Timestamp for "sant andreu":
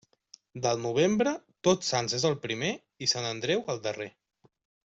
3.15-3.65